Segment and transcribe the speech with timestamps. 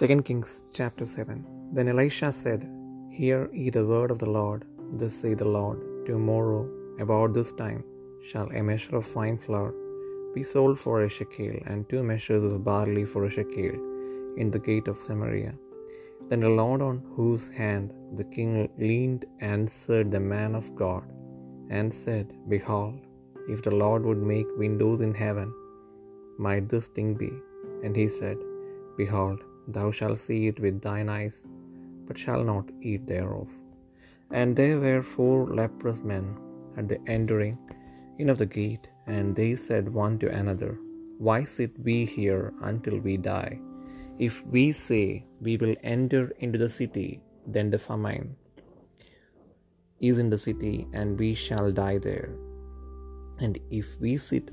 [0.00, 1.34] 2 Kings chapter 7
[1.76, 2.60] Then Elisha said,
[3.16, 4.60] Hear ye the word of the Lord.
[5.00, 6.60] Thus saith the Lord, Tomorrow
[7.04, 7.82] about this time
[8.28, 9.70] shall a measure of fine flour
[10.36, 13.76] be sold for a shekel, and two measures of barley for a shekel,
[14.42, 15.52] in the gate of Samaria.
[16.30, 18.54] Then the Lord on whose hand the king
[18.86, 19.26] leaned
[19.56, 21.04] answered the man of God,
[21.78, 22.98] and said, Behold,
[23.54, 25.52] if the Lord would make windows in heaven,
[26.48, 27.32] might this thing be?
[27.84, 28.40] And he said,
[29.02, 29.40] Behold,
[29.72, 31.46] thou shalt see it with thine eyes,
[32.06, 33.48] but shalt not eat thereof.
[34.30, 36.36] And there were four leprous men
[36.76, 37.58] at the entering
[38.18, 40.78] in of the gate, and they said one to another,
[41.18, 43.60] Why sit we here until we die?
[44.18, 48.36] If we say we will enter into the city, then the famine
[50.00, 52.30] is in the city, and we shall die there.
[53.38, 54.50] And if we sit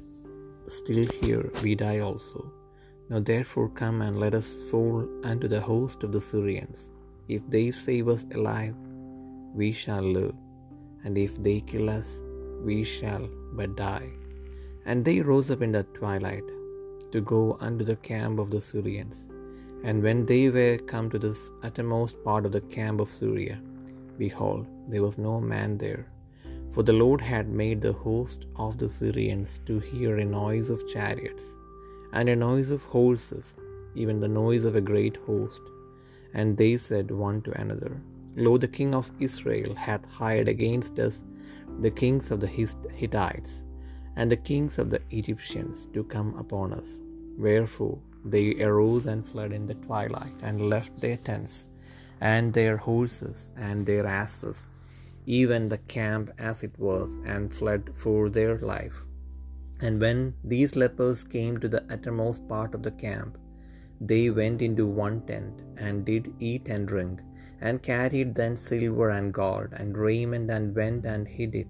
[0.67, 2.51] still here, we die also.
[3.09, 6.91] Now therefore come and let us fall unto the host of the Syrians.
[7.29, 8.75] If they save us alive,
[9.53, 10.35] we shall live,
[11.03, 12.09] and if they kill us,
[12.67, 14.09] we shall but die.
[14.85, 16.43] And they rose up in the twilight
[17.13, 19.25] to go unto the camp of the Syrians.
[19.83, 23.57] And when they were come to the uttermost part of the camp of Syria,
[24.17, 26.05] behold, there was no man there.
[26.71, 30.87] For the Lord had made the host of the Syrians to hear a noise of
[30.87, 31.45] chariots,
[32.13, 33.55] and a noise of horses,
[33.95, 35.61] even the noise of a great host.
[36.33, 38.01] And they said one to another,
[38.35, 41.23] Lo, the king of Israel hath hired against us
[41.79, 43.63] the kings of the Hittites
[44.15, 46.97] and the kings of the Egyptians to come upon us.
[47.37, 51.65] Wherefore they arose and fled in the twilight, and left their tents,
[52.19, 54.69] and their horses, and their asses,
[55.25, 59.03] even the camp as it was, and fled for their life.
[59.79, 63.37] And when these lepers came to the uttermost part of the camp,
[64.01, 67.19] they went into one tent, and did eat and drink,
[67.61, 71.67] and carried thence silver and gold, and raiment, and went and hid it,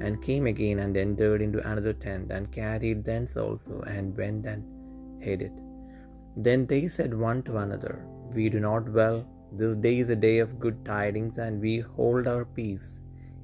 [0.00, 4.64] and came again and entered into another tent, and carried thence also, and went and
[5.22, 5.52] hid it.
[6.36, 8.04] Then they said one to another,
[8.34, 9.26] We do not well.
[9.52, 13.00] This day is a day of good tidings, and we hold our peace.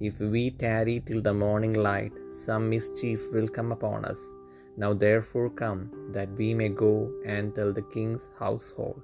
[0.08, 2.14] If we tarry till the morning light,
[2.44, 4.20] some mischief will come upon us.
[4.76, 5.80] Now therefore come,
[6.14, 9.02] that we may go and tell the king's household.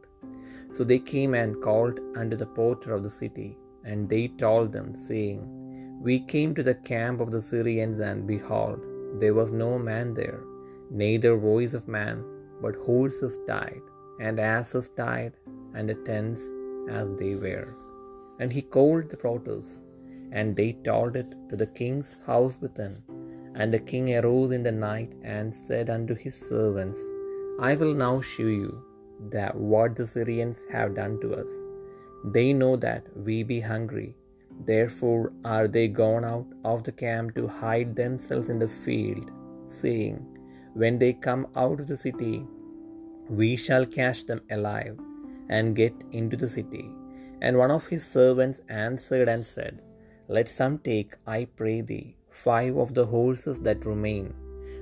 [0.71, 3.51] So they came and called unto the porter of the city,
[3.85, 5.41] and they told them, saying,
[6.03, 8.81] We came to the camp of the Syrians, and behold,
[9.21, 10.41] there was no man there,
[10.91, 12.25] neither voice of man,
[12.61, 13.83] but horses died,
[14.19, 15.35] and asses died,
[15.75, 16.43] and the tents
[17.01, 17.69] as they were.
[18.41, 19.83] And he called the porters,
[20.33, 23.03] and they told it to the king's house within.
[23.55, 26.99] And the king arose in the night, and said unto his servants,
[27.61, 28.85] I will now shew you
[29.31, 31.51] that what the Syrians have done to us.
[32.25, 34.15] They know that we be hungry.
[34.65, 39.31] Therefore are they gone out of the camp to hide themselves in the field,
[39.67, 40.25] saying,
[40.75, 42.45] When they come out of the city,
[43.29, 44.97] we shall catch them alive
[45.49, 46.91] and get into the city.
[47.41, 49.81] And one of his servants answered and said,
[50.31, 54.35] Let some take, I pray thee, five of the horses that remain,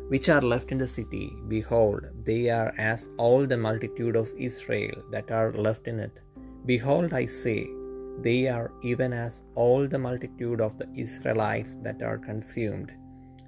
[0.08, 1.32] which are left in the city.
[1.46, 6.18] Behold, they are as all the multitude of Israel that are left in it.
[6.64, 7.68] Behold, I say,
[8.22, 12.90] they are even as all the multitude of the Israelites that are consumed.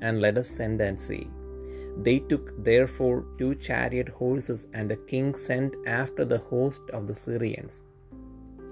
[0.00, 1.28] And let us send and see.
[1.96, 7.14] They took therefore two chariot horses, and the king sent after the host of the
[7.14, 7.82] Syrians,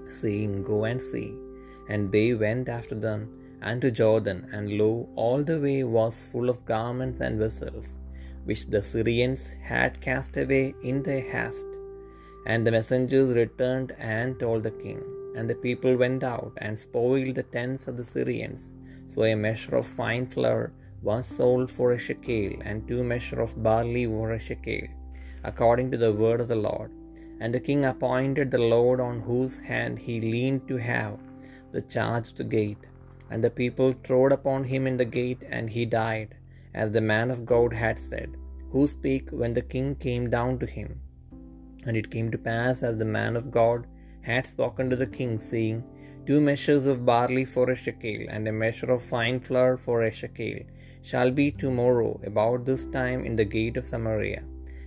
[0.05, 1.35] saying, Go and see.
[1.89, 3.21] And they went after them
[3.61, 7.89] unto Jordan, and lo, all the way was full of garments and vessels,
[8.45, 11.65] which the Syrians had cast away in their haste.
[12.45, 15.01] And the messengers returned and told the king.
[15.35, 18.71] And the people went out and spoiled the tents of the Syrians.
[19.05, 23.61] So a measure of fine flour was sold for a shekel, and two measure of
[23.63, 24.87] barley for a shekel,
[25.43, 26.91] according to the word of the Lord.
[27.39, 31.19] And the king appointed the Lord on whose hand he leaned to have
[31.71, 32.85] the charge the gate.
[33.29, 36.35] And the people trod upon him in the gate, and he died,
[36.73, 38.29] as the man of God had said,
[38.71, 40.89] who spake when the king came down to him.
[41.85, 43.87] And it came to pass, as the man of God
[44.21, 45.83] had spoken to the king, saying,
[46.25, 50.11] Two measures of barley for a shekel, and a measure of fine flour for a
[50.11, 50.59] shekel,
[51.01, 54.43] shall be tomorrow about this time in the gate of Samaria.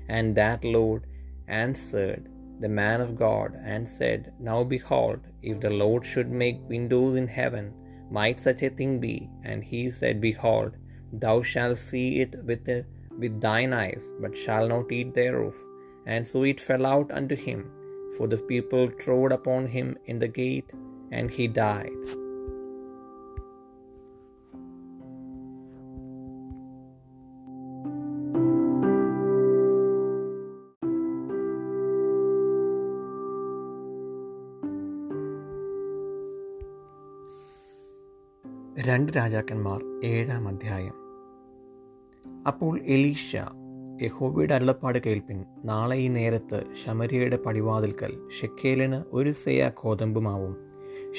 [0.09, 1.07] And that Lord
[1.49, 2.30] answered
[2.61, 7.27] the man of God, and said, Now behold, if the Lord should make windows in
[7.27, 7.73] heaven,
[8.11, 9.29] might such a thing be?
[9.45, 10.77] And he said, Behold,
[11.13, 12.85] thou shalt see it with, a,
[13.19, 15.55] with thine eyes, but shalt not eat thereof.
[16.07, 17.71] And so it fell out unto him,
[18.17, 20.71] for the people trod upon him in the gate,
[21.13, 21.91] and he died.
[38.87, 40.95] രണ്ട് രാജാക്കന്മാർ ഏഴാം അധ്യായം.
[42.47, 43.37] അപ്പോൾ Elisha
[44.03, 50.57] യഹോബയുടെ അരുളപ്പാട് കേൾപ്പിൻ നാളെ ഈ നേരത്ത് ശമരിയയുടെ പടിവാതിൽക്കൽ ഷെക്കേലിന് ഒരു സെയ കോതമ്പുമാവും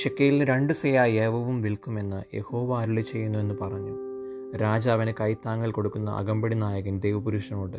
[0.03, 3.97] ഷെക്കേലിന് രണ്ട് സെയ യവവും വിൽക്കുമെന്ന് യഹോവ അരുളി ചെയ്യുന്നു എന്ന് പറഞ്ഞു.
[4.57, 7.77] രാജാവിന് കൈത്താങ്ങൽ കൊടുക്കുന്ന അകമ്പടി നായകൻ ദേവപുരുഷനോട്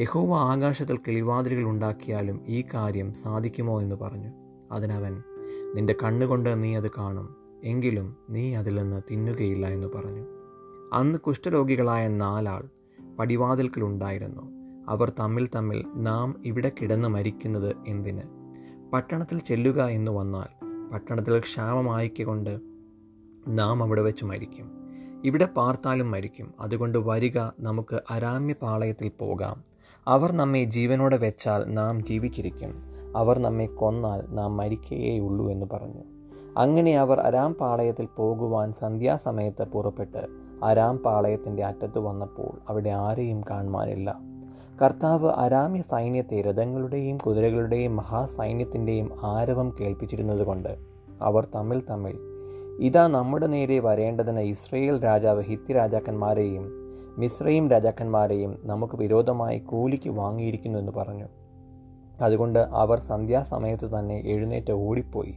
[0.00, 3.82] യഹോവ ആകാശത്തിൽ കിളിവാതിലുകൾ ഉണ്ടാക്കിയാലും ഈ കാര്യം സാധിക്കുമോ?
[3.82, 4.28] എന്ന് പറഞ്ഞു.
[4.72, 5.22] അതിനവൻ
[5.74, 7.45] നിന്റെ കണ്ണുകൊണ്ട് നീ അത് കാണും.
[7.64, 10.26] എങ്കിലും നീ അതിൽ നിന്ന് തിന്നുകയില്ല എന്ന് പറഞ്ഞു.
[10.92, 12.68] അന്ന് കുഷ്ഠരോഗികളായ നാലാൾ
[13.18, 14.56] പടിവാതിൽക്കലുണ്ടായിരുന്നു
[14.88, 18.22] അവർ തമ്മിൽ തമ്മിൽ നാം ഇവിടെ കിടന്ന് മരിക്കുന്നത് എന്തിന്?
[18.92, 22.60] പട്ടണത്തിൽ ചെല്ലുക എന്ന് വന്നാൽ പട്ടണത്തിൽ ക്ഷാമമായിക്കൊണ്ട്
[23.48, 24.70] നാം അവിടെ വെച്ച് മരിക്കും.
[25.24, 26.54] ഇവിടെ പാർത്താലും മരിക്കും.
[26.60, 29.64] അതുകൊണ്ട് വരിക നമുക്ക് അരാമ്യ പാളയത്തിൽ പോകാം.
[30.06, 32.78] അവർ നമ്മെ ജീവനോടെ വെച്ചാൽ നാം ജീവിച്ചിരിക്കും.
[33.16, 36.15] അവർ നമ്മെ കൊന്നാൽ നാം മരിക്കുകയുള്ളൂ എന്ന് പറഞ്ഞു.
[36.56, 40.26] അങ്ങനെ അവർ അരാം പാളയത്തിൽ പോകുവാൻ സന്ധ്യാസമയത്ത് പുറപ്പെട്ട്
[40.64, 44.20] അരാം പാളയത്തിന്റെ അറ്റത്ത് വന്നപ്പോൾ അവിടെ ആരെയും കാണുവാനില്ല.
[44.82, 50.76] കർത്താവ് അരാമ്യ സൈന്യത്തെ രഥങ്ങളുടെയും കുതിരകളുടെയും മഹാസൈന്യത്തിന്റെയും ആരവം കേൾപ്പിച്ചിരുന്നത് കൊണ്ട്
[51.22, 52.18] അവർ തമ്മിൽ തമ്മിൽ
[52.80, 56.72] ഇതാ നമ്മുടെ നേരെ വരേണ്ടതിന് ഇസ്രയേൽ രാജാവ് ഹിത്തി രാജാക്കന്മാരെയും
[57.18, 61.24] മിശ്രയും രാജാക്കന്മാരെയും നമുക്ക് വിരോധമായി കൂലിക്ക് വാങ്ങിയിരിക്കുന്നു എന്ന് പറഞ്ഞു.
[62.20, 65.34] അതുകൊണ്ട് അവർ സന്ധ്യാസമയത്ത് തന്നെ എഴുന്നേറ്റ് ഓടിപ്പോയി.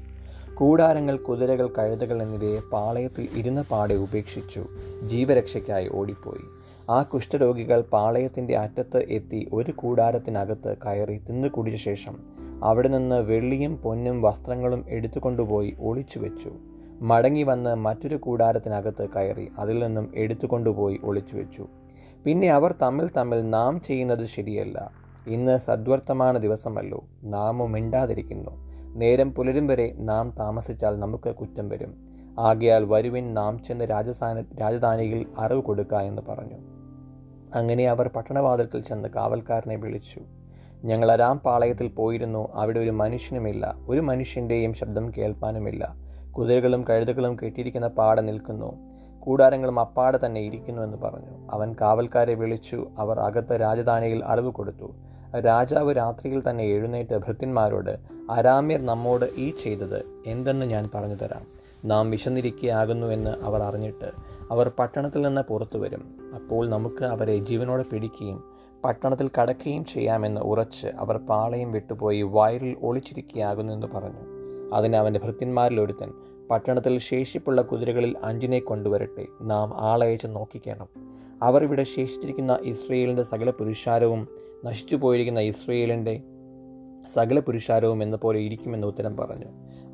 [0.56, 4.66] കൂടാരങ്ങൾ കുതിരകൾ കഴുതകൾ എന്നിവയെ പാളയത്തിൽ ഇരുന്ന പാടെ ഉപേക്ഷിച്ചു.
[5.04, 6.60] ജീവരക്ഷയ്ക്കായി ഓടിപ്പോയി.
[6.90, 12.20] ആ കുഷ്ഠരോഗികൾ പാളയത്തിന്റെ അറ്റത്ത് എത്തി ഒരു കൂടാരത്തിനകത്ത് കയറി തിന്നു കുടിച്ച ശേഷം
[12.64, 16.52] അവിടെ നിന്ന് വെള്ളിയും പൊന്നും വസ്ത്രങ്ങളും എടുത്തുകൊണ്ടുപോയി ഒളിച്ചു വെച്ചു
[17.02, 21.68] മടങ്ങി വന്ന് മറ്റൊരു കൂടാരത്തിനകത്ത് കയറി അതിൽ നിന്നും എടുത്തുകൊണ്ടുപോയി ഒളിച്ചു വെച്ചു
[22.26, 24.92] പിന്നെ അവർ തമ്മിൽ തമ്മിൽ നാം ചെയ്യുന്നത് ശരിയല്ല.
[25.28, 27.04] ഇന്ന് സദ്വർത്തമാന ദിവസമല്ലോ.
[27.24, 28.69] നാമും മിണ്ടാതിരിക്കുന്നു.
[28.96, 32.10] നേരം പുലരും വരെ നാം താമസിച്ചാൽ നമുക്ക് കുറ്റം വരും.
[32.40, 36.56] ആകയാൽ വരുവിൻ നാം ചെന്ന് രാജസ്ഥാന രാജധാനിയിൽ അറിവ് കൊടുക്ക എന്ന് പറഞ്ഞു.
[37.56, 40.22] അങ്ങനെ അവർ പട്ടണവാതിൽക്കൽ ചെന്ന് കാവൽക്കാരനെ വിളിച്ചു.
[40.84, 42.50] ഞങ്ങൾ അരാം പാളയത്തിൽ പോയിരുന്നു.
[42.54, 43.76] അവിടെ ഒരു മനുഷ്യനുമില്ല.
[43.88, 45.96] ഒരു മനുഷ്യന്റെയും ശബ്ദം കേൾപ്പാനുമില്ല.
[46.38, 48.74] കുതിരകളും കഴുതകളും കെട്ടിയിരിക്കുന്ന പാടെ നിൽക്കുന്നു.
[49.20, 51.48] കൂടാരങ്ങളും അപ്പാടെ തന്നെ ഇരിക്കുന്നു എന്ന് പറഞ്ഞു.
[51.52, 52.88] അവൻ കാവൽക്കാരെ വിളിച്ചു.
[52.98, 54.96] അവർ അകത്ത് രാജധാനിയിൽ അറിവ് കൊടുത്തു.
[55.38, 57.98] രാജാവ് രാത്രിയിൽ തന്നെ എഴുന്നേറ്റ് ഭൃത്യന്മാരോട്
[58.32, 61.60] അരാമ്യർ നമ്മോട് ഈ ചെയ്തത് എന്തെന്ന് ഞാൻ പറഞ്ഞു തരാം.
[61.86, 64.12] നാം വിശന്നിരിക്കുകയാകുന്നു എന്ന് അവർ അറിഞ്ഞിട്ട്
[64.52, 66.32] അവർ പട്ടണത്തിൽ നിന്ന് പുറത്തു വരും.
[66.36, 68.44] അപ്പോൾ നമുക്ക് അവരെ ജീവനോടെ പിടിക്കുകയും
[68.84, 74.22] പട്ടണത്തിൽ കടക്കുകയും ചെയ്യാമെന്ന് ഉറച്ച് അവർ പാളയം വിട്ടുപോയി വയറിൽ ഒളിച്ചിരിക്കുകയാകുന്നു എന്ന് പറഞ്ഞു.
[74.74, 76.14] അതിന് അവന്റെ ഭൃത്യന്മാരിൽ ഒരുത്തൻ
[76.52, 79.26] പട്ടണത്തിൽ ശേഷിപ്പുള്ള കുതിരകളിൽ അഞ്ചിനെ കൊണ്ടുവരട്ടെ.
[79.42, 80.88] നാം ആളയച്ച് നോക്കിക്കണം.
[81.44, 84.28] അവർ ഇവിടെ ശേഷിച്ചിരിക്കുന്ന ഇസ്രയേലിന്റെ സകല പുരുഷാരവും
[84.66, 86.22] നശിച്ചു പോയിരിക്കുന്ന ഇസ്രയേലിന്റെ
[87.14, 89.46] സകല പുരുഷാരവും എന്ന പോലെ ഇരിക്കുമെന്ന് ഉത്തരം പറഞ്ഞു.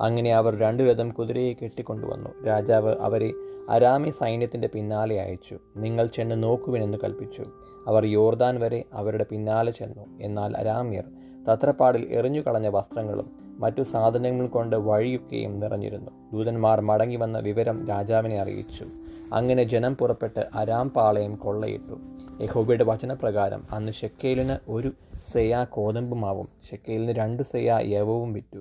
[0.01, 2.45] അങ്ങനെ അവർ രണ്ടു രഥം കുതിരയെ കെട്ടിക്കൊണ്ടുവന്നു.
[2.47, 3.33] രാജാവ് അവരെ
[3.69, 5.59] അരാമി സൈന്യത്തിന്റെ പിന്നാലെ അയച്ചു.
[5.77, 7.43] നിങ്ങൾ ചെന്ന് നോക്കുവിനെന്ന് കൽപ്പിച്ചു.
[7.87, 10.05] അവർ യോർദാൻ വരെ അവരുടെ പിന്നാലെ ചെന്നു.
[10.21, 11.03] എന്നാൽ അരാമ്യർ
[11.51, 16.11] തത്രപ്പാടിൽ എറിഞ്ഞു കളഞ്ഞ വസ്ത്രങ്ങളും മറ്റു സാധനങ്ങൾ കൊണ്ട് വഴിയൊക്കെയും നിറഞ്ഞിരുന്നു.
[16.33, 18.85] ദൂതന്മാർ മടങ്ങി വന്ന വിവരം രാജാവിനെ അറിയിച്ചു.
[19.33, 21.99] അങ്ങനെ ജനം പുറപ്പെട്ട് അരാം പാളയം കൊള്ളയിട്ടു.
[22.41, 24.91] യഹോബയുടെ വചനപ്രകാരം അന്ന് ഷെക്കേലിന് ഒരു
[25.31, 28.59] സെയ കോതമ്പുമാവും ഷെക്കേലിന് രണ്ട് സെയ യവവും വിറ്റു.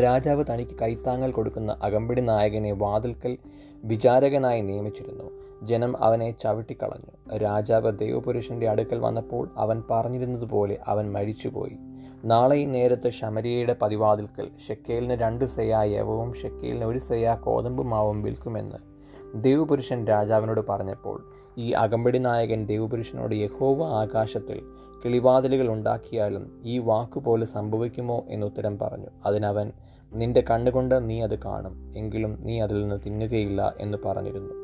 [0.00, 3.38] രാജാവ് തനിക്ക് കൈത്താങ്ങൽ കൊടുക്കുന്ന അകമ്പടി നായകനെ വാതിൽക്കൽ
[3.84, 5.30] വിചാരകനായി നിയമിച്ചിരുന്നു.
[5.62, 7.36] ജനം അവനെ ചവിട്ടിക്കളഞ്ഞു.
[7.38, 11.76] രാജാവ് ദൈവപുരുഷന്റെ അടുക്കൽ വന്നപ്പോൾ അവൻ പറഞ്ഞിരുന്നതുപോലെ അവൻ മരിച്ചുപോയി.
[12.24, 18.97] നാളെ ഈ നേരത്ത് ശമരിയയുടെ പതിവാതിൽക്കൽ ഷെക്കേലിന് രണ്ട് സെയ യവവും ഷെക്കേലിന് ഒരു സെയ കോതമ്പുമാവും വിൽക്കുമെന്ന്
[19.34, 21.24] ദേവപുരുഷൻ രാജാവിനോട് പറഞ്ഞപ്പോൾ
[21.58, 24.62] ഈ അകമ്പടി നായകൻ ദേവപുരുഷനോട് യഹോവ ആകാശത്തിൽ
[25.04, 29.06] കിളിവാതിലുകൾ ഉണ്ടാക്കിയാലും ഈ വാക്കുപോലെ സംഭവിക്കുമോ എന്ന് ഉത്തരം പറഞ്ഞു.
[29.26, 29.72] അതിനവൻ
[30.12, 34.54] നിന്റെ കണ്ണുകൊണ്ട് നീ അത് കാണും എങ്കിലും നീ അതിൽ നിന്ന് തിന്നുകയില്ല എന്ന് പറഞ്ഞിരുന്നു.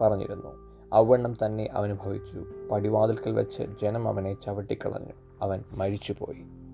[0.00, 0.66] പറഞ്ഞിരുന്നു.
[0.92, 5.12] അവണ്ണം തന്നെ അവന് ഭവിച്ചു പടിവാതിൽക്കൽ വെച്ച് ജനം അവനെ ചവിട്ടിക്കളഞ്ഞു.
[5.42, 6.65] അവൻ മരിച്ചുപോയി.